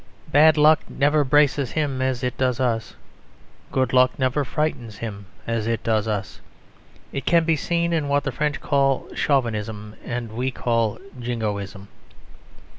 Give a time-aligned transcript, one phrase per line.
[0.31, 2.95] Bad luck never braces him as it does us.
[3.71, 6.41] Good luck never frightens him as it does us.
[7.13, 11.87] It can be seen in what the French call Chauvinism and we call Jingoism.